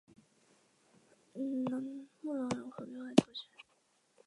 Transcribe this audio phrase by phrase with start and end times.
[1.35, 2.09] 穆龙人
[2.71, 3.43] 口变化图示